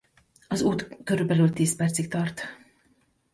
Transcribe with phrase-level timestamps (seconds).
[0.47, 2.41] Az út körülbelül tíz percig tart.